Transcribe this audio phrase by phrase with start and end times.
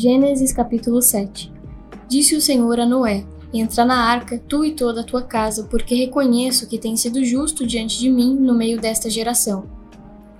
[0.00, 1.52] Gênesis capítulo 7
[2.06, 5.92] Disse o Senhor a Noé: Entra na arca, tu e toda a tua casa, porque
[5.92, 9.64] reconheço que tens sido justo diante de mim no meio desta geração.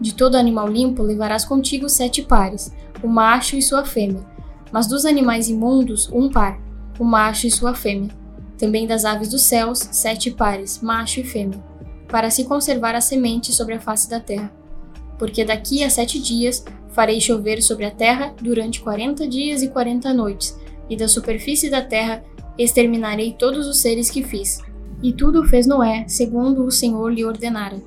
[0.00, 2.72] De todo animal limpo levarás contigo sete pares,
[3.02, 4.24] o macho e sua fêmea,
[4.70, 6.60] mas dos animais imundos, um par,
[6.96, 8.10] o macho e sua fêmea.
[8.56, 11.58] Também das aves dos céus, sete pares, macho e fêmea,
[12.06, 14.52] para se conservar a semente sobre a face da terra.
[15.18, 20.12] Porque daqui a sete dias farei chover sobre a terra durante quarenta dias e quarenta
[20.12, 20.58] noites,
[20.88, 22.24] e da superfície da terra
[22.56, 24.60] exterminarei todos os seres que fiz.
[25.02, 27.80] E tudo fez Noé, segundo o Senhor lhe ordenara.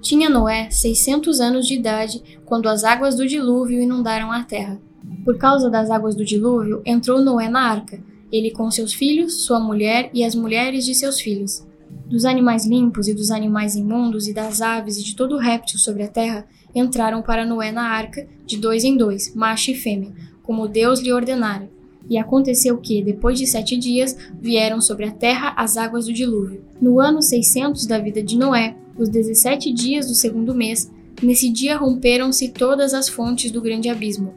[0.00, 4.80] Tinha Noé seiscentos anos de idade quando as águas do dilúvio inundaram a terra.
[5.24, 7.98] Por causa das águas do dilúvio, entrou Noé na arca,
[8.30, 11.66] ele com seus filhos, sua mulher e as mulheres de seus filhos.
[12.14, 16.04] Dos animais limpos e dos animais imundos e das aves e de todo réptil sobre
[16.04, 20.12] a terra entraram para Noé na arca, de dois em dois, macho e fêmea,
[20.44, 21.68] como Deus lhe ordenara.
[22.08, 26.62] E aconteceu que, depois de sete dias, vieram sobre a terra as águas do dilúvio.
[26.80, 30.88] No ano 600 da vida de Noé, os dezessete dias do segundo mês,
[31.20, 34.34] nesse dia romperam-se todas as fontes do grande abismo,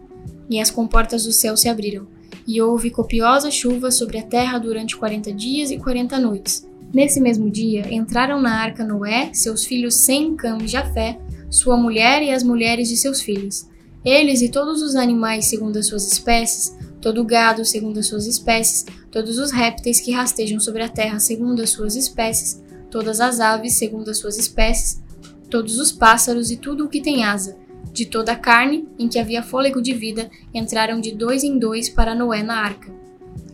[0.49, 2.07] e as comportas do céu se abriram,
[2.47, 6.65] e houve copiosa chuva sobre a terra durante quarenta dias e quarenta noites.
[6.93, 12.21] Nesse mesmo dia, entraram na arca Noé, seus filhos Sem, Cam e Jafé, sua mulher
[12.23, 13.67] e as mulheres de seus filhos.
[14.03, 18.25] Eles e todos os animais segundo as suas espécies, todo o gado segundo as suas
[18.25, 23.39] espécies, todos os répteis que rastejam sobre a terra segundo as suas espécies, todas as
[23.39, 25.01] aves segundo as suas espécies,
[25.49, 27.57] todos os pássaros e tudo o que tem asa,
[27.91, 31.89] de toda a carne em que havia fôlego de vida, entraram de dois em dois
[31.89, 32.91] para Noé na arca.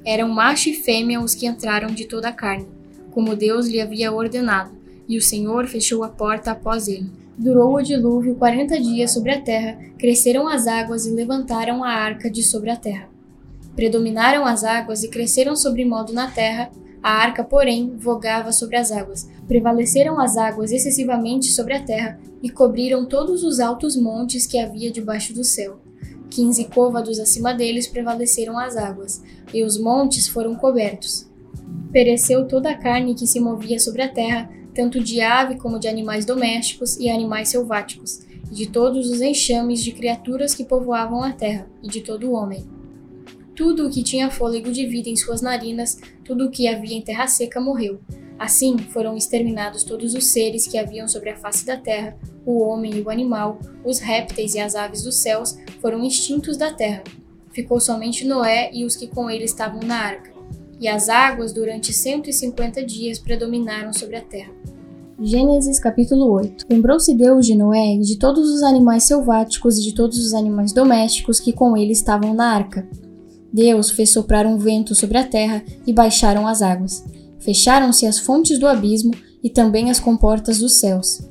[0.06, 2.68] Eram macho e fêmea os que entraram de toda a carne,
[3.14, 4.72] como Deus lhe havia ordenado,
[5.08, 7.12] e o Senhor fechou a porta após ele.
[7.38, 12.30] Durou o dilúvio quarenta dias sobre a terra, cresceram as águas e levantaram a arca
[12.30, 13.10] de sobre a terra.
[13.76, 16.70] Predominaram as águas e cresceram sobre modo na terra,
[17.02, 19.28] a arca, porém, vogava sobre as águas.
[19.46, 24.90] Prevaleceram as águas excessivamente sobre a terra e cobriram todos os altos montes que havia
[24.90, 25.80] debaixo do céu.
[26.30, 29.22] Quinze côvados acima deles prevaleceram as águas,
[29.54, 31.28] e os montes foram cobertos.
[31.92, 35.88] Pereceu toda a carne que se movia sobre a terra, tanto de ave como de
[35.88, 41.32] animais domésticos e animais selváticos, e de todos os enxames de criaturas que povoavam a
[41.32, 42.68] terra, e de todo o homem.
[43.56, 47.02] Tudo o que tinha fôlego de vida em suas narinas, tudo o que havia em
[47.02, 48.00] terra seca morreu.
[48.40, 52.96] Assim foram exterminados todos os seres que haviam sobre a face da terra, o homem
[52.96, 57.04] e o animal, os répteis e as aves dos céus foram extintos da terra.
[57.52, 60.33] Ficou somente Noé e os que com ele estavam na arca.
[60.84, 64.52] E as águas durante cento e cinquenta dias predominaram sobre a terra.
[65.18, 69.96] Gênesis capítulo 8 Lembrou-se Deus de Noé e de todos os animais selváticos e de
[69.96, 72.86] todos os animais domésticos que com ele estavam na arca.
[73.54, 77.02] Deus fez soprar um vento sobre a terra e baixaram as águas.
[77.40, 81.22] Fecharam-se as fontes do abismo e também as comportas dos céus.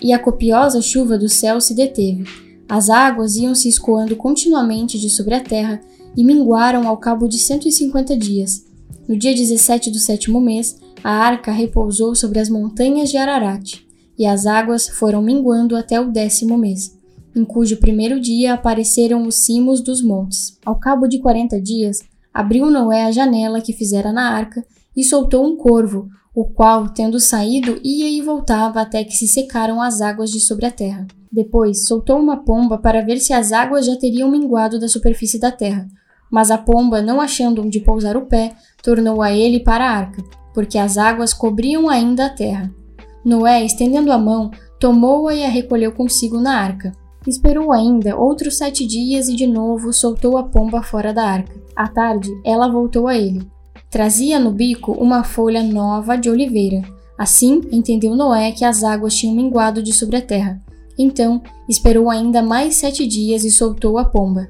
[0.00, 2.24] E a copiosa chuva do céu se deteve.
[2.66, 5.78] As águas iam se escoando continuamente de sobre a terra
[6.16, 8.66] e minguaram ao cabo de cento e cinquenta dias.
[9.08, 13.80] No dia 17 do sétimo mês, a arca repousou sobre as montanhas de Ararat,
[14.18, 16.98] e as águas foram minguando até o décimo mês
[17.38, 20.58] em cujo primeiro dia apareceram os cimos dos montes.
[20.64, 22.00] Ao cabo de quarenta dias,
[22.32, 24.64] abriu Noé a janela que fizera na arca
[24.96, 29.80] e soltou um corvo, o qual, tendo saído, ia e voltava até que se secaram
[29.80, 31.06] as águas de sobre a terra.
[31.30, 35.52] Depois soltou uma pomba para ver se as águas já teriam minguado da superfície da
[35.52, 35.86] terra.
[36.30, 40.22] Mas a pomba, não achando onde pousar o pé, tornou a ele para a arca,
[40.52, 42.72] porque as águas cobriam ainda a terra.
[43.24, 46.92] Noé, estendendo a mão, tomou-a e a recolheu consigo na arca.
[47.26, 51.54] Esperou ainda outros sete dias e de novo soltou a pomba fora da arca.
[51.76, 53.46] À tarde, ela voltou a ele.
[53.90, 56.82] Trazia no bico uma folha nova de oliveira.
[57.18, 60.60] Assim, entendeu Noé que as águas tinham minguado de sobre a terra.
[60.98, 64.48] Então, esperou ainda mais sete dias e soltou a pomba.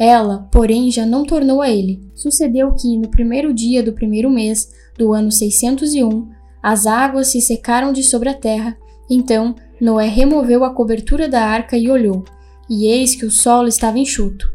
[0.00, 2.00] Ela, porém, já não tornou a ele.
[2.14, 6.26] Sucedeu que, no primeiro dia do primeiro mês do ano 601,
[6.62, 8.78] as águas se secaram de sobre a terra.
[9.10, 12.24] Então, Noé removeu a cobertura da arca e olhou,
[12.68, 14.50] e eis que o solo estava enxuto.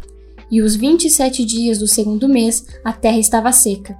[0.49, 3.95] E os vinte e sete dias do segundo mês a terra estava seca.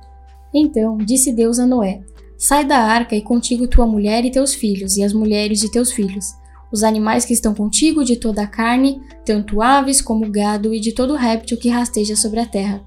[0.53, 2.01] Então disse Deus a Noé:
[2.37, 5.91] Sai da arca e contigo tua mulher e teus filhos, e as mulheres de teus
[5.91, 6.33] filhos,
[6.75, 10.91] os animais que estão contigo de toda a carne, tanto aves como gado e de
[10.91, 12.83] todo réptil que rasteja sobre a terra.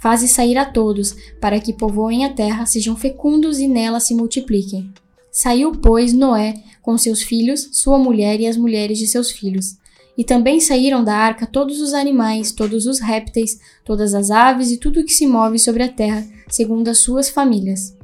[0.00, 4.92] Faze sair a todos, para que povoem a terra, sejam fecundos e nela se multipliquem.
[5.30, 6.54] Saiu, pois, Noé
[6.88, 9.76] com seus filhos, sua mulher e as mulheres de seus filhos.
[10.16, 14.78] E também saíram da arca todos os animais, todos os répteis, todas as aves e
[14.78, 17.94] tudo o que se move sobre a terra, segundo as suas famílias.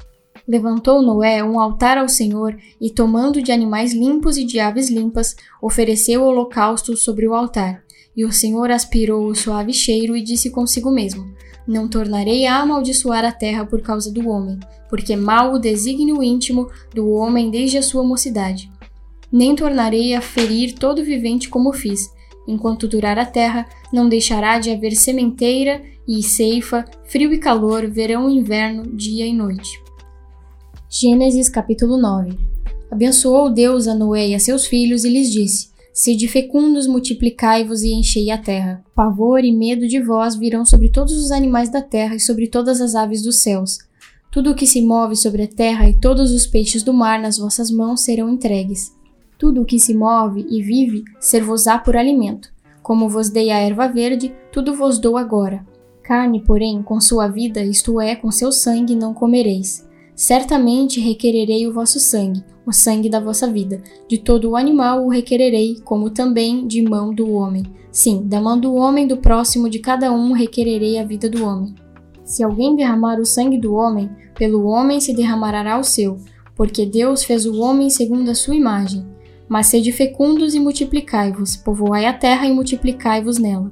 [0.47, 5.35] Levantou Noé um altar ao Senhor e, tomando de animais limpos e de aves limpas,
[5.61, 7.83] ofereceu holocausto sobre o altar.
[8.17, 11.25] E o Senhor aspirou o suave cheiro e disse consigo mesmo:
[11.67, 14.59] Não tornarei a amaldiçoar a terra por causa do homem,
[14.89, 18.71] porque mal o desígnio íntimo do homem desde a sua mocidade
[19.35, 22.09] nem tornarei a ferir todo vivente como fiz.
[22.47, 28.31] Enquanto durar a terra, não deixará de haver sementeira e ceifa, frio e calor, verão
[28.31, 29.83] e inverno, dia e noite.
[30.97, 32.39] Gênesis capítulo 9
[32.89, 37.93] Abençoou Deus a Noé e a seus filhos e lhes disse: Sede fecundos, multiplicai-vos e
[37.93, 38.81] enchei a terra.
[38.95, 42.81] Pavor e medo de vós virão sobre todos os animais da terra e sobre todas
[42.81, 43.81] as aves dos céus.
[44.31, 47.39] Tudo o que se move sobre a terra e todos os peixes do mar nas
[47.39, 48.95] vossas mãos serão entregues.
[49.37, 52.53] Tudo o que se move e vive ser-vos-á por alimento.
[52.85, 55.67] Como vos dei a erva verde, tudo vos dou agora.
[56.05, 59.93] Carne, porém, com sua vida, isto é, com seu sangue, não comereis.
[60.15, 63.83] Certamente requererei o vosso sangue, o sangue da vossa vida.
[64.09, 67.65] De todo o animal o requererei, como também de mão do homem.
[67.91, 71.75] Sim, da mão do homem do próximo de cada um requererei a vida do homem.
[72.25, 76.19] Se alguém derramar o sangue do homem, pelo homem se derramará o seu,
[76.57, 79.05] porque Deus fez o homem segundo a sua imagem.
[79.49, 83.71] Mas sede fecundos e multiplicai-vos, povoai a terra e multiplicai-vos nela.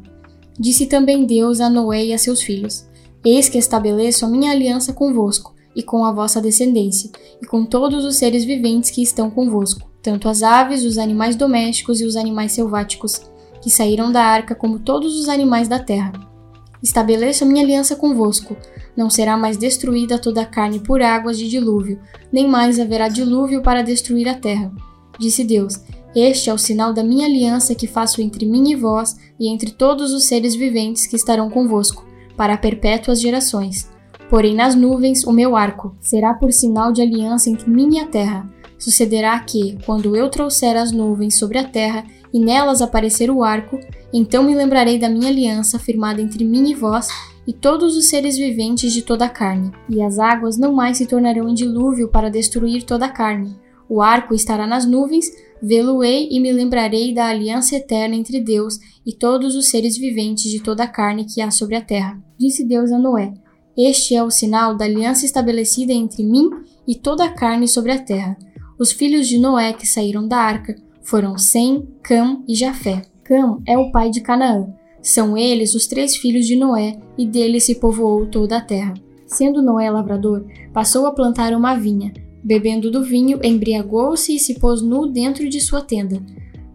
[0.59, 2.87] Disse também Deus a Noé e a seus filhos:
[3.25, 7.11] Eis que estabeleço a minha aliança convosco, e com a vossa descendência,
[7.41, 12.01] e com todos os seres viventes que estão convosco, tanto as aves, os animais domésticos
[12.01, 13.21] e os animais selváticos,
[13.61, 16.13] que saíram da arca, como todos os animais da terra.
[16.83, 18.57] Estabeleço a minha aliança convosco.
[18.97, 22.01] Não será mais destruída toda a carne por águas de dilúvio,
[22.33, 24.73] nem mais haverá dilúvio para destruir a terra
[25.19, 25.81] Disse Deus:
[26.15, 29.71] Este é o sinal da minha aliança que faço entre mim e vós e entre
[29.71, 33.91] todos os seres viventes que estarão convosco, para perpétuas gerações.
[34.33, 38.07] Porém, nas nuvens, o meu arco será por sinal de aliança entre mim e a
[38.07, 38.51] terra.
[38.79, 42.03] Sucederá que, quando eu trouxer as nuvens sobre a terra
[42.33, 43.79] e nelas aparecer o arco,
[44.11, 47.09] então me lembrarei da minha aliança firmada entre mim e vós
[47.47, 49.71] e todos os seres viventes de toda a carne.
[49.87, 53.55] E as águas não mais se tornarão em dilúvio para destruir toda a carne,
[53.87, 55.31] o arco estará nas nuvens,
[55.63, 60.63] vê-lo-ei e me lembrarei da aliança eterna entre Deus e todos os seres viventes de
[60.63, 62.19] toda a carne que há sobre a terra.
[62.39, 63.35] Disse Deus a Noé:
[63.77, 66.51] Este é o sinal da aliança estabelecida entre mim
[66.87, 68.37] e toda a carne sobre a terra.
[68.79, 73.03] Os filhos de Noé que saíram da arca foram Sem, Cam e Jafé.
[73.25, 74.67] Cam é o pai de Canaã.
[75.01, 78.95] São eles os três filhos de Noé, e dele se povoou toda a terra.
[79.27, 84.83] Sendo Noé lavrador, passou a plantar uma vinha, Bebendo do vinho, embriagou-se e se pôs
[84.83, 86.21] nu dentro de sua tenda.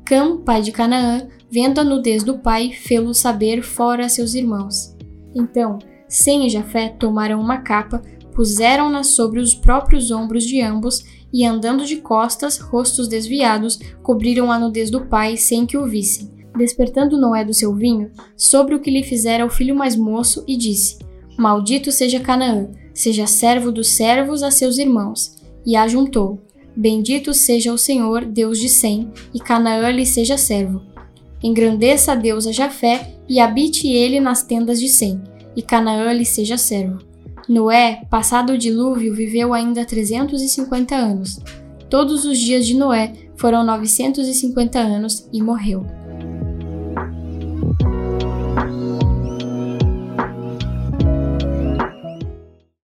[0.06, 4.96] Cam, pai de Canaã, vendo a nudez do pai, fê-lo saber fora a seus irmãos.
[5.36, 8.02] Então, Sem e Jafé tomaram uma capa,
[8.34, 14.60] puseram-na sobre os próprios ombros de ambos e, andando de costas, rostos desviados, cobriram a
[14.60, 16.32] nudez do pai sem que o vissem.
[16.58, 20.56] Despertando Noé do seu vinho, sobre o que lhe fizera o filho mais moço, e
[20.56, 20.98] disse:
[21.38, 25.38] Maldito seja Canaã, seja servo dos servos a seus irmãos
[25.68, 26.42] e ajuntou:
[26.74, 30.82] Bendito seja o Senhor, Deus de Sem, e Canaã lhe seja servo.
[31.44, 35.22] Engrandeça a Deus a Jafé, e habite ele nas tendas de Sem,
[35.58, 37.00] e Canaã lhe seja servo.
[37.50, 41.40] Noé, passado o dilúvio, viveu ainda 350 anos.
[41.90, 45.84] Todos os dias de Noé foram 950 anos e morreu.